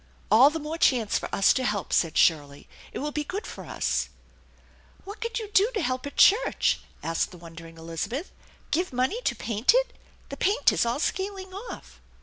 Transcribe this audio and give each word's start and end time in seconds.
"All 0.31 0.49
the 0.49 0.57
more 0.57 0.79
chance 0.79 1.19
for 1.19 1.29
us 1.31 1.53
to 1.53 1.63
help!" 1.63 1.93
said 1.93 2.17
Shirley." 2.17 2.67
It 2.91 2.97
will 2.97 3.11
be 3.11 3.23
good 3.23 3.45
for 3.45 3.65
us/'" 3.65 4.07
What 5.05 5.21
could 5.21 5.37
you 5.37 5.51
do 5.51 5.69
to 5.75 5.81
help 5.83 6.07
a 6.07 6.09
church?" 6.09 6.79
asked 7.03 7.29
the 7.29 7.37
won 7.37 7.53
dering 7.53 7.77
Elizabeth." 7.77 8.31
Give 8.71 8.91
money 8.91 9.21
to 9.21 9.35
paint 9.35 9.75
it? 9.75 9.93
The 10.29 10.37
paint 10.37 10.71
is 10.71 10.87
all 10.87 10.99
scaling 10.99 11.53
off." 11.53 12.01